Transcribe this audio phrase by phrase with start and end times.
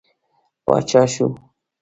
[0.65, 1.27] پاچا شو.